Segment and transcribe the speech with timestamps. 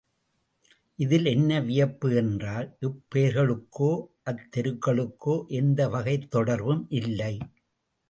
[0.99, 3.91] இதில் என்ன வியப்பு என்றால் இப் பெயர்களுக்கோ
[4.23, 7.33] அத் தெருக்களுக்கோ எந்தவகைத் தொடர்பும் இல்லை.